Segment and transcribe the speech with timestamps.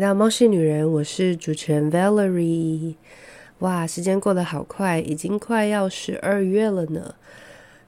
[0.00, 2.94] 到猫系女人，我是主持人 Valerie。
[3.58, 7.14] 哇，时间过得好快，已经快要十二月了呢。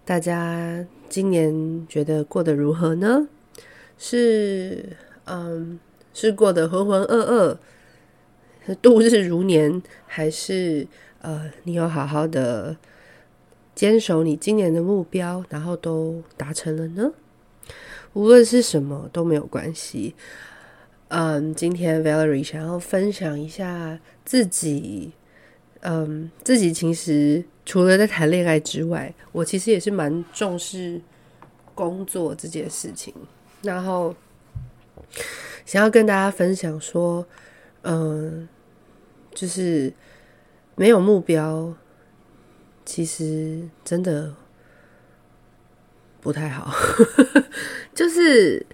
[0.04, 3.26] 大家今年觉得过得如何呢？
[3.96, 4.90] 是
[5.24, 5.80] 嗯，
[6.12, 7.56] 是过得浑浑噩
[8.66, 10.86] 噩、度日如年，还是
[11.22, 12.76] 呃，你有好好的
[13.74, 17.10] 坚守你今年的目标，然后都达成了呢？
[18.12, 20.14] 无论是什么都没有关系。
[21.14, 25.12] 嗯，今天 Valerie 想要分享一下自己，
[25.80, 30.98] 嗯，自己其实除了在谈恋爱之外，我其实也是蛮重视
[31.74, 33.12] 工作这件事情。
[33.60, 34.14] 然后
[35.66, 37.26] 想要跟大家分享说，
[37.82, 38.48] 嗯，
[39.34, 39.92] 就是
[40.76, 41.74] 没有目标，
[42.86, 44.34] 其实真的
[46.22, 46.74] 不太好，
[47.94, 48.64] 就是。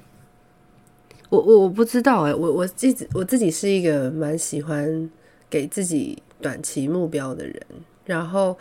[1.30, 5.10] 我我我不知道哎，我我自己我自己是一个蛮喜欢
[5.50, 7.62] 给自己短期目标的人，
[8.06, 8.56] 然后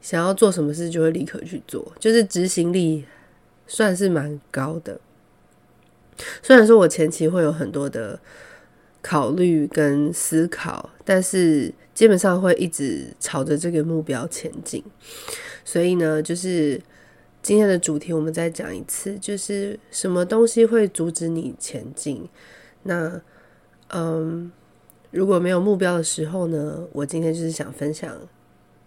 [0.00, 3.04] 想要做什么事就会立刻去做，就是执行力
[3.66, 4.98] 算是蛮高的。
[6.42, 8.18] 虽然说我前期会有很多的
[9.02, 14.82] 考虑跟思考，但是基本上会一直朝着这个目标前进。
[15.64, 16.80] 所以呢，就是。
[17.42, 22.28] 今天的主题我们再讲一次，就是什么东西会阻止你前进？
[22.82, 23.20] 那，
[23.88, 24.50] 嗯，
[25.10, 26.86] 如果没有目标的时候呢？
[26.92, 28.14] 我今天就是想分享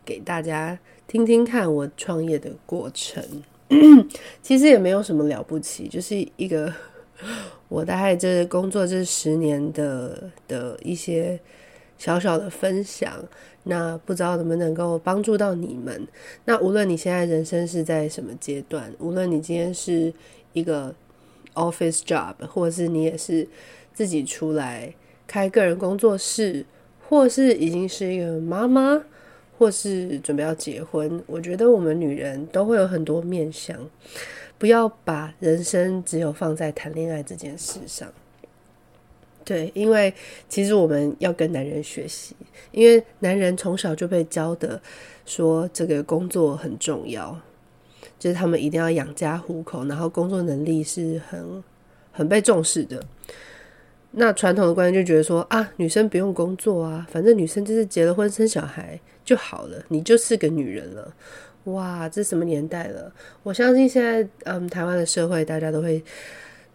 [0.06, 0.78] 给大家
[1.08, 3.24] 听听看我创业的过程。
[4.44, 6.72] 其实也没有什么了不起，就是一个
[7.70, 11.40] 我大概这工作这十年的的一些
[12.02, 13.24] 小小的分享。
[13.64, 16.08] 那不知道能不能够帮助到你们？
[16.46, 20.12] 那无论你现在人生是在什么阶段，无论你今天是
[20.53, 20.92] 一个
[21.53, 23.48] office job，或者是你也是
[23.94, 24.92] 自己出来
[25.28, 26.66] 开个人工作室，
[27.08, 29.00] 或是已经是一个妈妈，
[29.59, 33.78] 或是准备要结婚，我觉得我们女人都会有很多面向，
[34.58, 38.12] 不要把人生只有放在谈恋爱这件事上。
[39.44, 40.13] 对，因为
[40.47, 42.35] 其实我们要跟男人学习，
[42.72, 44.79] 因为男人从小就被教的
[45.25, 47.35] 说这个工作很重要，
[48.19, 51.63] 就是他们一定要养家糊口，然后工作能力是很
[52.12, 53.03] 很被重视的。
[54.12, 61.12] 那传统的观念就觉得说啊，女生不用工作啊，反正女生就是结了婚生小孩就好了，你就是个女人了。
[61.63, 63.12] 哇，这什么年代了？
[63.41, 66.03] 我相信现在嗯，台湾的社会大家都会。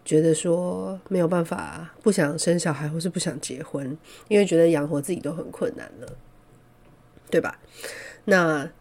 [0.07, 3.97] 觉得说没有办法，不想生小孩或是不想结婚，
[4.29, 6.07] 因为觉得养活自己都很困难了，
[7.29, 7.59] 对吧？
[8.23, 8.71] 那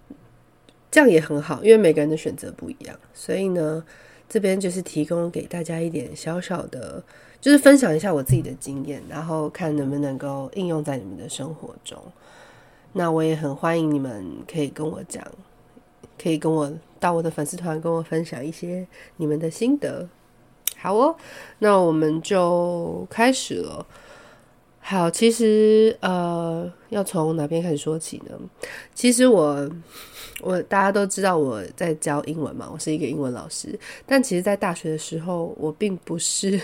[0.88, 3.84] 这样也很好，因为每个人的选择不一样，所以呢，
[4.28, 7.02] 这边就是提供给大家一点小小的，
[7.40, 12.00] 就是分享一下我自己的经验，然后看能不能够应用在你们的生活中。
[12.92, 15.26] 那我也很欢迎你们可以跟我讲，
[16.22, 20.08] 可以跟我到我的粉丝团跟我分享一些你们的心得。
[20.86, 21.16] 好哦，
[21.58, 23.84] 那我们就开始了。
[24.78, 28.38] 好，其实呃，要从哪边开始说起呢？
[28.94, 29.68] 其实我
[30.42, 33.76] 我大家都知道我在教英文嘛，我是一个英文老师。
[34.06, 36.60] 但其实，在大学的时候，我并不是，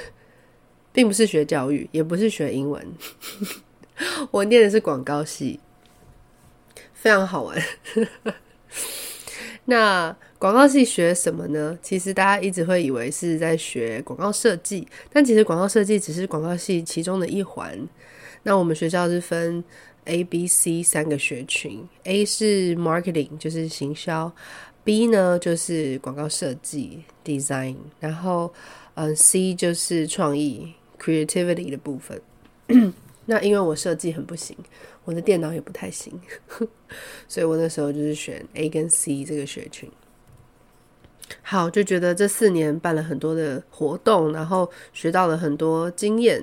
[0.95, 2.95] 并不是学教育，也不是学英文，
[4.31, 5.59] 我念的是广告系，
[6.95, 7.61] 非常好玩。
[9.65, 11.79] 那广告系学什么呢？
[11.81, 17.79] 其实大家一直会以为是在学广告设计，但其实广告设计只是广告系其中的一环。
[18.43, 19.63] 那我们学校是分
[20.07, 24.33] A、B、C 三个学群，A 是 Marketing，就是行销
[24.85, 28.53] ；B 呢就是广告设计 Design，然后
[28.95, 32.21] 嗯 C 就是创意 Creativity 的部分。
[33.27, 34.57] 那因为我设计很不行。
[35.05, 36.21] 我的电脑也不太行，
[37.29, 39.89] 所以我那时候就是选 A 跟 C 这个学群。
[41.41, 46.43] 好，就觉得这四年办了很多的活动，然后学到了很多经验，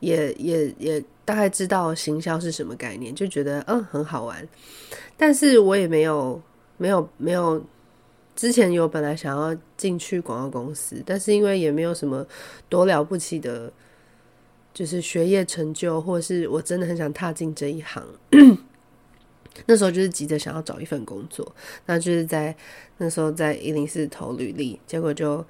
[0.00, 4.48] 也也也大概知道行销是什么概念，就觉得嗯很好玩。
[5.16, 6.40] 但是我也没有
[6.78, 7.62] 没有没有
[8.34, 12.26] 之前有本来想要进去广告公司，但是因为也没有什么
[12.68, 13.70] 多了不起的。
[14.74, 18.06] 就是学业成就，或是我真的很想踏进这一行。
[19.64, 21.54] 那时候就是急着想要找一份工作，
[21.86, 22.54] 那就是在
[22.98, 25.44] 那时候在104投履历，结果就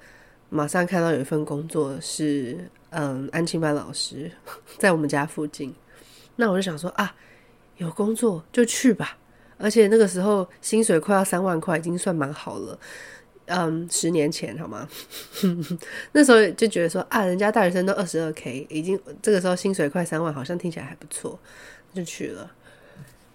[0.49, 2.57] 马上看到有一份工作是
[2.91, 4.31] 嗯安亲班老师，
[4.77, 5.73] 在我们家附近。
[6.37, 7.13] 那我就想说啊，
[7.77, 9.17] 有工作就去吧，
[9.57, 12.79] 而且那个时候薪水快要三万块，已经算蛮好了。
[13.49, 14.87] 嗯，十年前好吗？
[16.11, 21.39] 那时候就觉得说啊，人家大学生都二十二 k，已经这个时候薪水快三万，好像听起来还不错，
[21.93, 22.51] 就去了。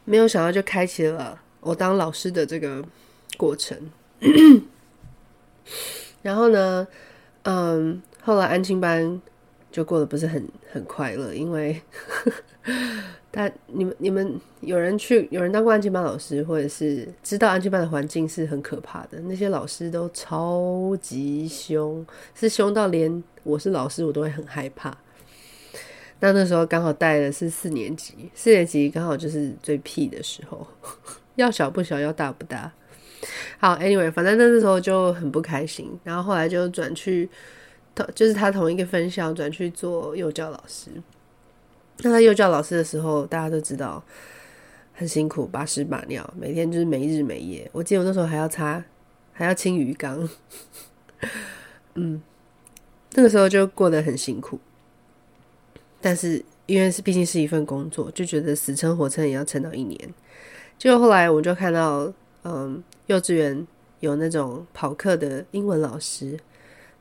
[0.04, 2.82] 没有想到就开启了我当老师的这个
[3.36, 3.78] 过程。
[6.22, 6.86] 然后呢，
[7.42, 9.20] 嗯，后来安亲班
[9.70, 11.80] 就过得不是很很快乐，因为。
[13.34, 19.18] 但你们你们有人去有人当过安亲班老师，或者是知道安亲班的环境是很可怕的。
[19.20, 22.04] 那些老师都超级凶，
[22.34, 24.94] 是凶到连我是老师我都会很害怕。
[26.24, 30.64] 那那时候刚好带的是四年级，四年级刚好就是最屁的时候，
[31.34, 32.70] 要小不小，要大不大。
[33.58, 35.90] 好，anyway，反正那时候就很不开心。
[36.04, 37.28] 然后后来就转去，
[38.14, 40.90] 就是他同一个分校转去做幼教老师。
[41.98, 44.00] 那他幼教老师的时候，大家都知道
[44.94, 47.68] 很辛苦，把屎把尿，每天就是没日没夜。
[47.72, 48.84] 我记得我那时候还要擦，
[49.32, 50.28] 还要清鱼缸，
[51.94, 52.22] 嗯，
[53.14, 54.60] 那个时候就过得很辛苦。
[56.02, 59.98] 但是因为是毕竟是一份工作，就觉得死撑活撑也要撑到一年。
[60.76, 62.12] 结果后来我就看到，
[62.42, 63.66] 嗯，幼稚园
[64.00, 66.38] 有那种跑课的英文老师，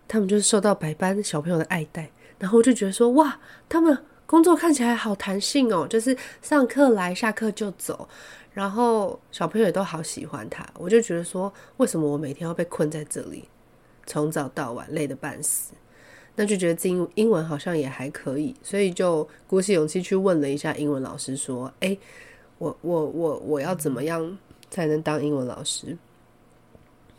[0.08, 2.10] 他们就是受到百般小朋友的爱戴，
[2.40, 3.98] 然后我就觉得说，哇，他们。
[4.28, 8.08] 工作看起来好弹性哦，就是上课来，下课就走，
[8.54, 10.66] 然后小朋友也都好喜欢他。
[10.76, 13.44] 我就觉得说，为什么我每天要被困在这里，
[14.06, 15.74] 从早到晚累得半死？
[16.36, 21.98] 那就觉得英英文好像也还可以，所以就鼓起勇气去问了一下英文老师，说：“诶，
[22.58, 24.38] 我我我我要怎么样
[24.70, 25.98] 才能当英文老师？”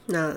[0.06, 0.36] 那。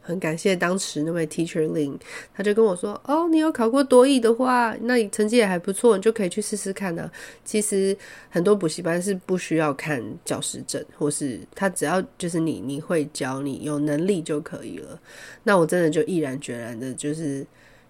[0.00, 1.94] 很感谢当时那位 Teacher Lin，
[2.34, 7.10] 他就跟我说：“哦，你有考过多益的话，那你成绩也还不错，你就可以去试试看呢。
[7.44, 7.94] 其实
[8.30, 14.98] 很多补习班是不需要看教师证，或是他只要就是你你会教，你有能力就可以了。
[15.42, 17.46] 那我真的就毅然决然的，就是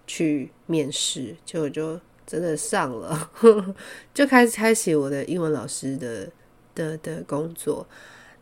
[0.08, 3.30] 去面试，结果就真的上了，
[4.12, 6.28] 就开始开启我的英文老师的
[6.74, 7.86] 的的工作。”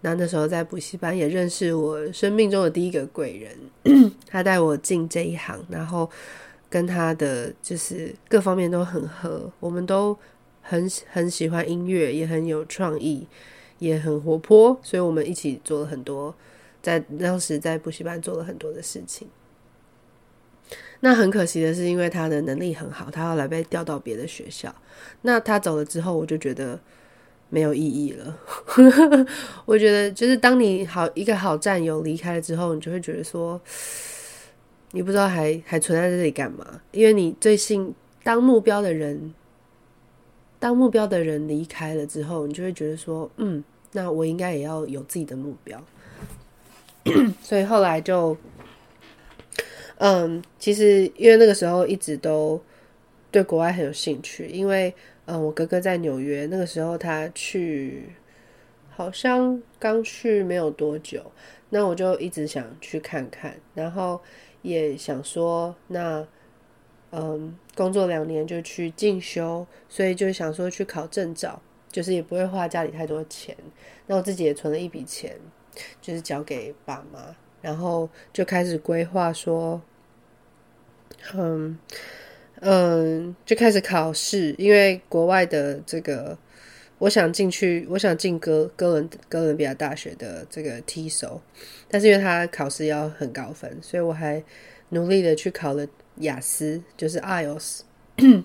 [0.02, 6.08] 那那时候在补习班也认识我生命中的第一个贵人， 他带我进这一行，然后
[6.70, 10.16] 跟他的就是各方面都很合，我们都
[10.62, 13.26] 很很喜欢音乐，也很有创意，
[13.78, 16.32] 也很活泼，所以我们一起做了很多，
[16.82, 19.26] 在当时在补习班做了很多的事情。
[21.00, 24.74] 那很可惜的是，因为他的能力很好，他后来被调到别的学校。
[25.22, 26.78] 那他走了之后，我就觉得。
[27.48, 28.36] 没有意义了，
[29.66, 33.58] 我觉得就是当你好一个好战友离开了之后，你就会觉得说，
[34.90, 36.80] 你不知道还还存在这里干嘛？
[36.90, 39.32] 因为你最信当目标的人，
[40.58, 45.80] 当目标的人离开了之后，你就会觉得说，嗯，那我应该也要有自己的目标。
[47.40, 48.36] 所以后来就，
[49.98, 52.62] 嗯，其实因为那个时候一直都
[53.30, 54.94] 对国外很有兴趣，因为。
[55.28, 58.10] 嗯，我哥哥在纽约，那个时候他去，
[58.88, 61.32] 好像刚去没有多久，
[61.70, 64.20] 那我就一直想去看看，然后
[64.62, 66.24] 也想说，那
[67.10, 71.60] 嗯，工作两年就去进修，所以就想说去考证照，
[71.90, 73.56] 就是也不会花家里太多钱，
[74.06, 75.36] 那我自己也存了一笔钱，
[76.00, 77.34] 就是交给爸妈，
[77.66, 79.82] 然后就开始规划说，
[81.34, 81.76] 嗯。
[82.60, 86.38] 嗯，就开始考试，因为国外的这个，
[86.96, 91.38] 我想进去，我想进哥哥伦哥伦比亚大学的这个 TESOL，
[91.86, 94.42] 但是因为他考试要很高分，所以我还
[94.88, 95.86] 努力的去考了
[96.20, 97.80] 雅思，就是 IELTS。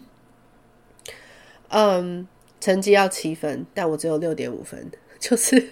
[1.69, 2.27] 嗯，
[2.59, 5.69] 成绩要七分，但我只有六点五分， 就是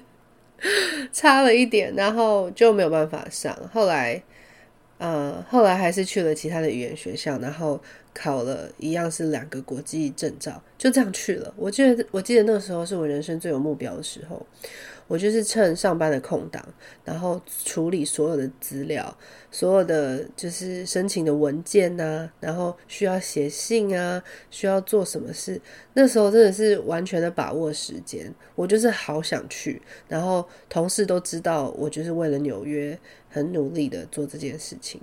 [1.13, 3.55] 差了一点，然后就没有办法上。
[3.73, 4.21] 后来，
[4.97, 7.79] 呃，后来还是去了其他的语言学校，然后。
[8.11, 11.53] 考了一样是两个国际证照，就这样去了。
[11.55, 14.45] 我记得，我记得那个时候是我人生最有目标的时候。
[15.09, 16.65] 我就是趁上班的空档，
[17.03, 19.13] 然后处理所有的资料，
[19.51, 25.61] 所有的就是申请的文件、啊，然后需要写信啊，需要做什么事。
[25.95, 28.33] 那时候真的是完全的把握时间。
[28.55, 32.97] 我就是好想去，然后同事都知道我就是为了纽约
[33.29, 35.01] 很努力的做这件事情。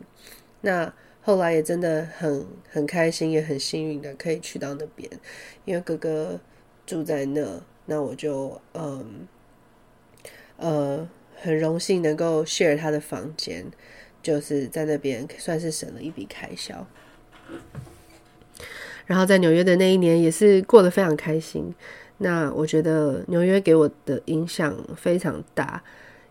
[0.63, 0.91] 那。
[1.27, 5.11] 后来也真的很很开心，也很幸运的可以去到那边，
[5.65, 6.39] 因为哥哥
[6.87, 9.27] 住在那，那我就嗯
[10.57, 13.65] 呃很荣幸能够 share 他的房间，
[14.23, 16.87] 就是在那边算是省了一笔开销。
[19.07, 21.75] 然后在纽约的那一年也是过得非常开心。
[22.19, 25.83] 那我觉得纽约给我的影响非常大，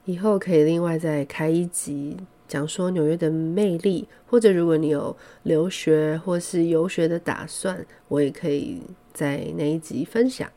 [0.06, 2.18] 以后可以另外再开一集。
[2.48, 8.82] 讲说纽约的魅力，或者如果你有留学或是游学的打算，我也可以
[9.14, 10.48] 在那一集分享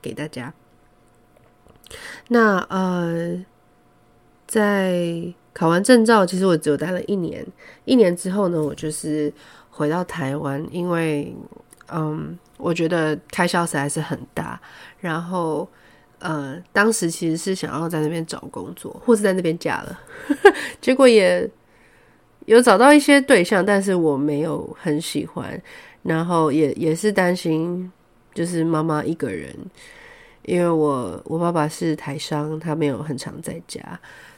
[0.00, 0.54] 给大家。
[2.28, 3.44] 那呃，
[4.46, 5.22] 在
[5.52, 7.44] 考完证照，其实我只有待了一年。
[7.84, 9.32] 一年之后呢，我就是
[9.70, 11.34] 回到台湾，因为
[11.92, 14.60] 嗯，我觉得开销实在是很大。
[14.98, 15.68] 然后
[16.18, 20.00] 呃，当时其实是想要在那边找工作，或是在那边嫁了，
[20.80, 21.48] 结果也
[22.46, 25.60] 有找到一些对象，但是我没有很喜欢。
[26.02, 27.90] 然后也也是担心，
[28.34, 29.54] 就是妈妈一个人。
[30.44, 33.80] 因为我我爸爸是台商，他没有很常在家，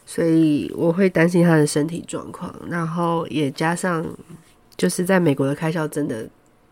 [0.04, 2.54] 所以我会担心他的身体状况。
[2.68, 4.06] 然后也加上
[4.76, 6.28] 就是在美国的开销真的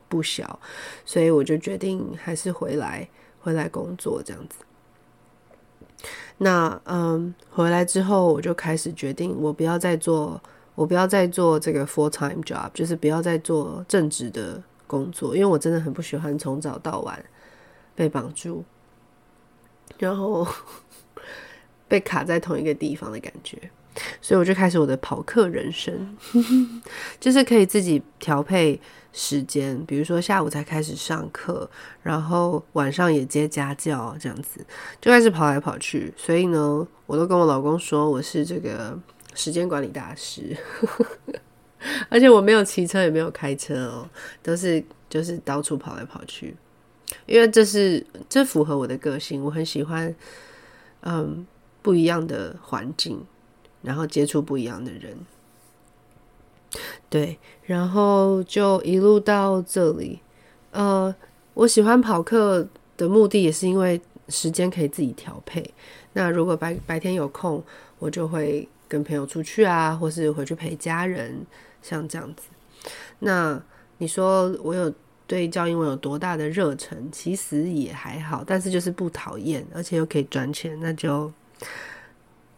[0.08, 0.58] 不小，
[1.04, 3.08] 所以我就决定还是回来
[3.40, 4.64] 回来工作这样子。
[6.38, 10.40] 那嗯，回来之后我就开始决定，我不要再做，
[10.74, 17.24] 我不要再做这个 full time job，就是不要再做正职的工作，因为我真的很不喜欢从早到晚
[17.94, 18.64] 被绑住。
[19.98, 20.46] 然后
[21.88, 23.58] 被卡在同一个地方的感觉，
[24.20, 26.16] 所以我就开始我的跑客人生，
[27.20, 28.80] 就是可以自己调配
[29.12, 31.68] 时间，比如说下午才开始上课，
[32.02, 34.64] 然后晚上也接家教，这样子
[35.00, 36.12] 就开始跑来跑去。
[36.16, 38.98] 所以呢，我都跟我老公说我是这个
[39.34, 40.56] 时间管理大师，
[42.08, 44.08] 而且我没有骑车，也没有开车哦，
[44.42, 46.56] 都是就是到处跑来跑去。
[47.26, 50.14] 因为这是这符合我的个性，我很喜欢，
[51.02, 51.46] 嗯，
[51.82, 53.24] 不一样的环境，
[53.82, 55.16] 然后接触不一样的人，
[57.08, 60.20] 对，然后就一路到这里。
[60.72, 61.14] 呃，
[61.54, 65.72] 我喜欢跑课的目的也是因为时间可以自己调配。
[66.14, 67.62] 那如果白白天有空，
[67.98, 71.46] 我就会跟朋友出去啊，或是回去陪家人，
[71.82, 72.44] 像这样子。
[73.20, 73.62] 那
[73.98, 74.92] 你说我有？
[75.26, 77.08] 对教英文有多大的热忱？
[77.10, 81.32] 其实也还好，但是就是不讨厌，而且又可以赚钱，那就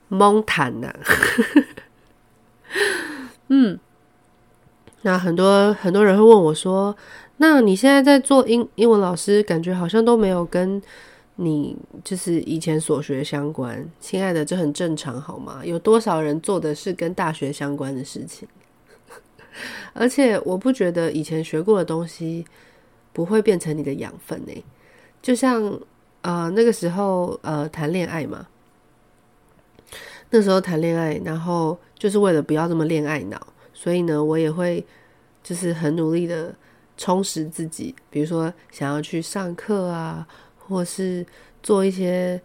[0.09, 0.93] 蒙谈呐。
[3.49, 3.79] 嗯，
[5.03, 6.97] 那很多很多人会问我说
[7.39, 10.83] ：“那你现在在做英英文老师，感觉好像都没有跟
[11.37, 15.61] 你就是以前所学相关。”亲爱的，这很正常好吗？
[15.65, 18.49] 有多少人做的是跟大学相关的事情？
[19.93, 22.45] 而且我不觉得以前学过的东西
[23.13, 24.65] 不会变成你的养分呢。
[25.23, 25.81] 就像
[26.21, 28.47] 呃那个时候呃谈恋爱嘛，
[30.31, 34.85] 那时候谈恋爱，然后就是为了不要这么恋爱脑，所以呢我也会
[35.43, 36.55] 就是很努力的
[36.97, 40.27] 充实自己，比如说想要去上课啊，
[40.59, 41.27] 或是
[41.63, 42.41] 做一些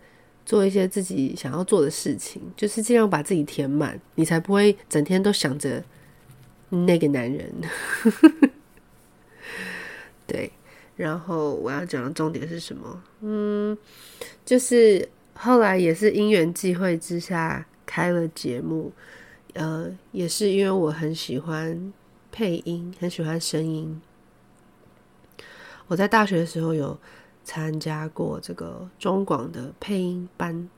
[0.46, 5.84] 做一些自己想要做的事情，就是尽量把自己填满，你才不会整天都想着。
[6.72, 7.54] 那个男人，
[10.26, 10.50] 对，
[10.96, 13.04] 然后我要讲的重点是什么？
[13.20, 13.78] 嗯，
[14.46, 18.94] 就是后来也是因缘际会之下开了节目，
[19.54, 21.92] 呃，也是因为我很喜欢
[22.32, 24.02] 配音，很喜欢声音。
[25.88, 26.98] 我在大学的时候有
[27.44, 30.70] 参加过这个中广的配音班，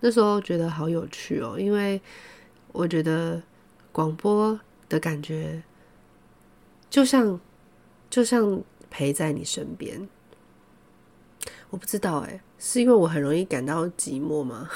[0.00, 2.00] 那时候觉得好有趣哦，因为
[2.72, 3.40] 我觉得
[3.92, 4.58] 广播。
[4.88, 5.62] 的感觉，
[6.88, 7.40] 就像
[8.08, 10.08] 就像陪在你身边。
[11.70, 14.68] 我不知道哎，是因为我很容易感到寂寞吗？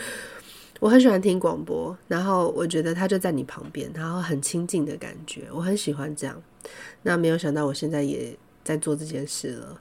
[0.80, 6.40] 我很喜欢听广播，然后我觉得他就在你旁边，然后很亲近的感觉，我很喜欢这样。
[7.02, 9.80] 那没有想到我现在也在做这件事了。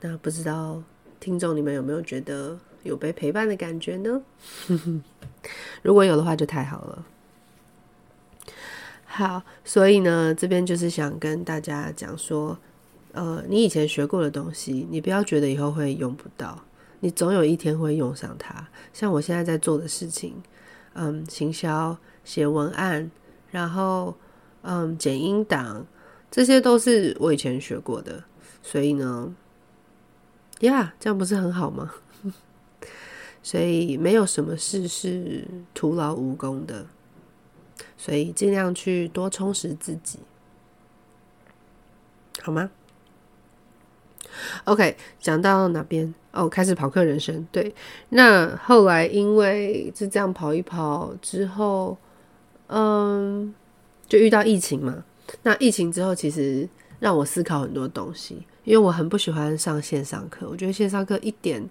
[0.00, 0.82] 那不知道
[1.18, 4.22] 听众你们有没有觉得有被陪伴的感觉呢？
[5.82, 7.06] 如果有的话，就太好了。
[9.12, 12.56] 好，所以呢，这边就是想跟大家讲说，
[13.10, 16.62] 呃，你以前学过的东西，你不要觉得以后会用不到，
[17.00, 18.68] 你总有一天会用上它。
[18.92, 20.40] 像我现在在做的事情，
[20.92, 23.10] 嗯，行销、写文案，
[23.50, 24.14] 然后
[24.62, 25.84] 嗯，剪音档，
[26.30, 28.22] 这些都是我以前学过的。
[28.62, 29.34] 所以呢，
[30.60, 31.90] 呀，这样不是很好吗？
[33.42, 36.86] 所以没有什么事是徒劳无功的。
[38.00, 40.18] 所以尽量去多充实自己，
[42.40, 42.70] 好吗
[44.64, 46.14] ？OK，讲到哪边？
[46.32, 47.46] 哦，开始跑课人生。
[47.52, 47.74] 对，
[48.08, 51.98] 那后来因为就这样跑一跑之后，
[52.68, 53.54] 嗯，
[54.08, 55.04] 就遇到疫情嘛。
[55.42, 56.66] 那疫情之后，其实
[57.00, 61.68] 让我思考很多东西，因为我很不喜欢上线上课，我觉得线上课一点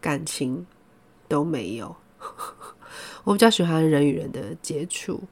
[0.00, 0.66] 感情
[1.28, 1.94] 都没有。
[3.22, 5.22] 我比较喜欢人与人的接触。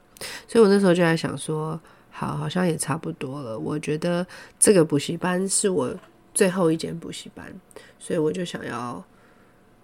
[0.49, 1.79] 所以我那时候就在想说，
[2.11, 3.59] 好，好像也差不多了。
[3.59, 4.27] 我觉得
[4.59, 5.95] 这个补习班是我
[6.33, 7.53] 最后一间补习班，
[7.99, 9.05] 所以我就想要，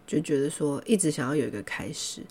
[0.07, 2.23] 就觉得说，一直想要有一个开始，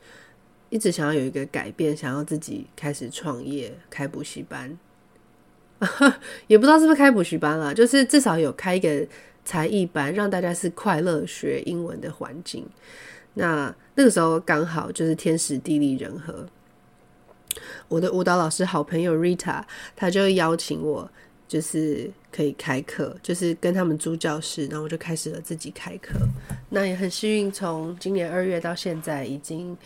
[0.70, 4.78] 一直想要有一个改变，想要自己开始创业，开补习班，
[6.48, 9.08] 也不知道是不是开补习班了，就是至少有开一个
[9.44, 12.66] 才艺班，让大家是快乐学英文的环境。
[13.34, 16.46] 那那个时候刚好就是天时地利人和，
[17.88, 19.64] 我的舞蹈老师好朋友 Rita，
[19.96, 21.10] 他就邀请我，
[21.48, 26.20] 就是可以开课，就是跟他们租教室，然后我就开始了自己开课。
[26.70, 29.78] 那也很幸运，从今年二月到现在已经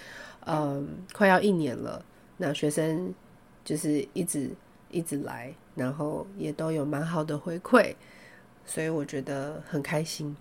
[0.45, 2.03] 嗯快要一年了。
[2.37, 3.13] 那学生
[3.63, 4.49] 就是一直
[4.91, 7.95] 一直来，然后也都有蛮好的回馈，
[8.65, 10.35] 所以我觉得很开心。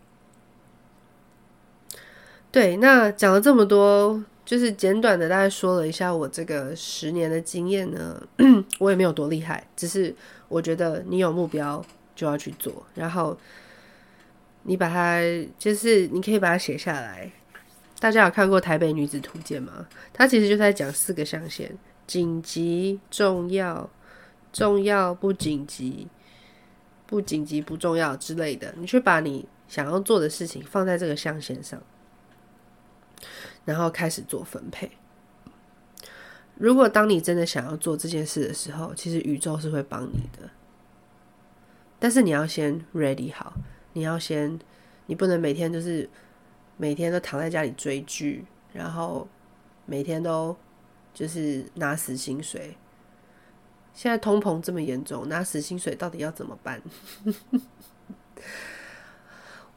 [2.50, 8.20] 对，那讲了这么多，就是简短的大概说了一下我这个十年的经验呢。
[8.78, 10.14] 我也没有多厉害，只是
[10.48, 11.84] 我觉得你有目标
[12.14, 13.36] 就要去做，然后
[14.62, 15.20] 你把它，
[15.58, 17.30] 就是你可以把它写下来。
[18.00, 19.86] 大家有看过《台北女子图鉴》吗？
[20.12, 21.72] 它其实就在讲四个象限：
[22.06, 23.88] 紧急、重要、
[24.52, 26.06] 重要不紧急、
[27.06, 28.74] 不紧急不重要之类的。
[28.76, 31.80] 你去把你想要做的事情放在这个象限上。
[33.64, 34.90] 然后开始做分配。
[36.56, 40.50] 如果当你真的想要做这件事的时候，其实宇宙是会帮你的。
[41.98, 43.54] 但是你要先 ready 好，
[43.94, 44.58] 你要先，
[45.06, 46.08] 你不能每天就是
[46.76, 49.26] 每天都躺在家里追剧，然后
[49.86, 50.56] 每天都
[51.12, 52.76] 就是拿死薪水。
[53.92, 56.82] 现在通膨这么严重，拿死薪水到底要怎么办？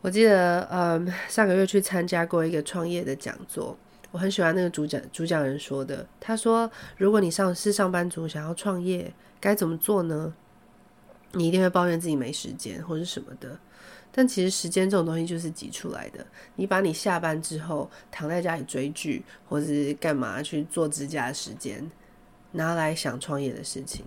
[0.08, 3.78] 我记得，嗯，上个月去参加过一个创业的讲座，
[4.10, 6.08] 我很喜欢那个主讲主讲人说的。
[6.18, 10.34] 他说，如果你上是上班族，想要创业，该怎么做呢？
[11.34, 13.60] 你一定会抱怨自己没时间或者什么的，
[14.10, 16.26] 但其实时间这种东西就是挤出来的。
[16.56, 21.86] 你把你下班之后躺在家里追剧或是干嘛去做指甲的时间，
[22.54, 24.06] 拿来想创业的事情，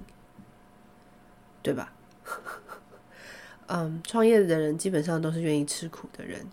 [1.60, 1.92] 对吧？
[3.72, 6.44] 嗯，创业的人基本上都是愿意吃苦的人。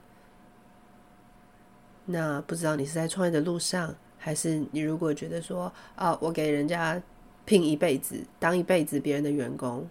[2.06, 7.01] 那不知道你是在创业的路上，还是你如果觉得说啊，我给人家
[7.43, 9.89] 聘一辈子，当一辈子别人的员工，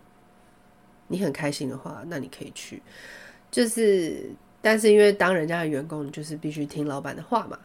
[1.08, 2.80] 你很开心的话，那你可以去。
[3.50, 4.30] 就是，
[4.62, 7.58] 但是因为当人家的员工，你就是必须听老板的话嘛。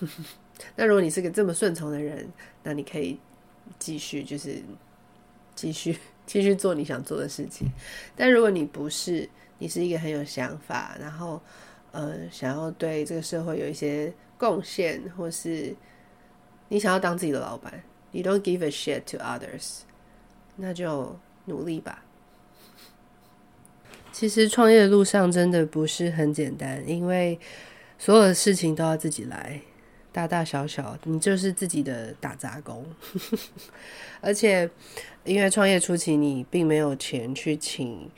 [0.76, 2.28] 那如果你是个这么顺从的人，
[2.62, 3.18] 那你可以
[3.78, 4.62] 继续，就是
[5.54, 5.98] 继续。
[6.26, 7.68] 继续做你想做的事情，
[8.16, 11.40] 但如果你不是，你是一个很有想法，然后
[11.92, 15.74] 呃，想要对这个社会有一些贡献，或是
[16.68, 19.78] 你想要当自己的老板，你 don't give a shit to others，
[20.56, 22.02] 那就努力吧。
[24.12, 27.38] 其实创业的路上真的不是很简单，因为
[27.98, 29.60] 所有的事情都要自己来，
[30.16, 32.84] 大大小小，你就是自己的打杂工，
[34.22, 34.68] 而且。
[35.26, 38.08] 因为创业初期你并没有钱去请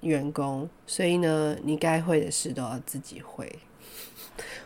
[0.00, 3.46] 员工，所以呢，你该会的事都要自己会。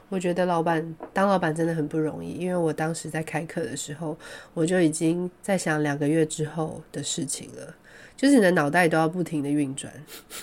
[0.09, 4.17] 我觉得老板当老板真的很不容易，因为我当时在开课的时候，
[4.55, 7.75] 我就已经在想两个月之后的事情了，
[8.23, 9.93] 就是你的脑袋都要不停的运转，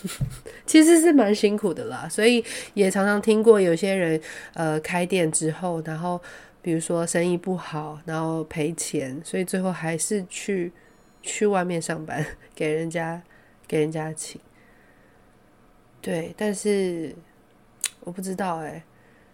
[0.67, 2.05] 其实是蛮辛苦的啦。
[2.09, 4.21] 所以也常常听过有些人
[4.53, 6.21] 呃开店之后，然后
[6.61, 10.71] 比如说生意不好，然后赔钱，所以最后还是去。
[11.21, 13.21] 去外面上班，给人家
[13.67, 14.39] 给人家请，
[16.01, 17.13] 对，但是
[17.99, 18.81] 我不知道哎，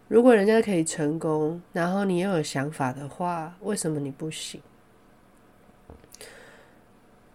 [0.07, 4.59] 如果人家可以成功，然后你又有想法的话，为什么你不行？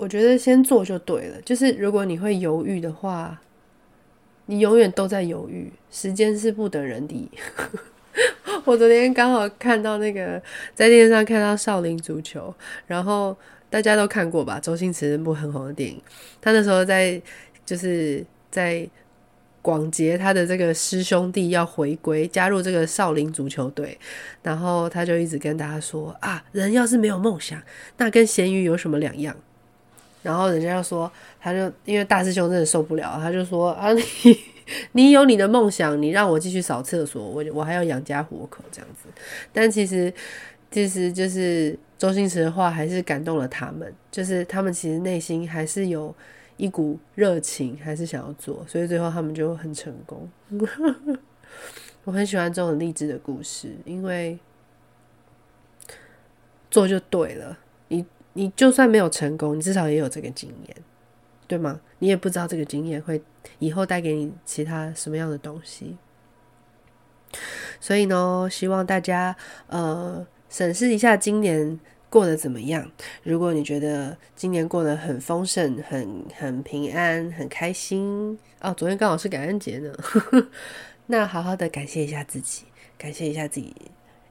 [0.01, 1.41] 我觉得先做就对了。
[1.43, 3.41] 就是如果你会犹豫的话，
[4.47, 7.31] 你永远都在犹豫，时间是不等人的。
[8.65, 10.43] 我昨天刚好看到那个
[10.75, 12.55] 在电视上看到少林足球，
[12.87, 13.37] 然后。
[13.71, 14.59] 大家都看过吧？
[14.59, 16.03] 周星驰那部很红的电影，
[16.41, 17.23] 他那时候在
[17.65, 18.85] 就是在
[19.63, 23.97] 广结他的这个师兄弟要回归加入这个少林足球队，
[24.43, 27.63] 然后他就一直跟大家说啊，人要是没有梦想，
[27.99, 29.37] 那跟咸鱼有什么两样？
[30.23, 34.03] 然后人家就说，他就因为大师兄真的受不了，他就说啊，你
[34.93, 39.09] 你有你的梦想，你让我继续扫厕所，我我还要养家活口这样子。
[39.53, 40.13] 但其实
[40.71, 41.79] 其实就是。
[42.01, 46.15] 周星驰的话还是感动了他们，就是他们其实内心还是有
[46.57, 50.27] 一股热情，还是想要做，所以最后他们就很成功。
[52.05, 54.39] 我很喜欢这种励志的故事，因为
[56.71, 57.59] 做就对了。
[58.33, 60.77] 你就算没有成功，你至少也有这个经验，
[61.47, 61.81] 对吗？
[61.99, 63.21] 你也不知道这个经验会
[63.59, 65.97] 以后带给你其他什么样的东西。
[67.81, 72.91] 所以呢，希望大家呃审视一下今年过得怎么样。
[73.23, 79.93] 如果你觉得今年过得很丰盛、很很平安、很开心哦，昨天刚好是感恩节呢，
[81.07, 82.65] 那好好的感谢一下自己，
[82.97, 83.75] 感谢一下自己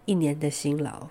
[0.05, 1.07] 一年的辛劳。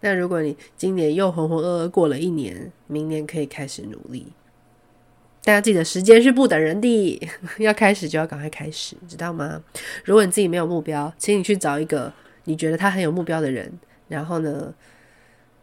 [0.00, 4.32] 那如果你今年又浑浑噩噩过了一年，明年可以开始努力。
[5.42, 7.20] 大家记得时间是不等人的，
[7.58, 9.62] 要开始就要赶快开始，知道吗？
[10.04, 12.12] 如果你自己没有目标，请你去找一个
[12.44, 14.72] 你觉得他很有目标的人，然后呢，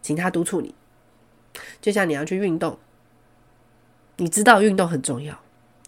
[0.01, 0.75] 请他督促你。
[1.81, 2.77] 就像你要去运动，
[4.17, 5.41] 你知道运动很重要，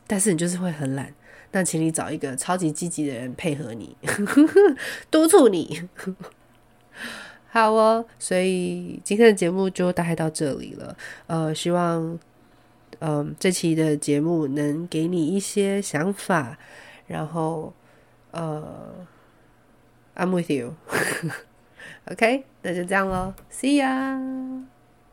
[0.07, 1.13] 但是你就是会很懒，
[1.51, 3.95] 那请你找一个超级积极的人配合你，
[5.11, 5.87] 督促你。
[7.53, 10.97] 好哦，所以今天的节目就大概到这里了。
[11.27, 12.19] 呃，希望。
[13.05, 16.57] 嗯，这期的节目能给你一些想法，
[17.07, 17.73] 然后
[18.31, 18.95] 呃
[20.15, 22.43] ，I'm with you，OK，okay?
[22.63, 24.72] 那就这样喽，See ya。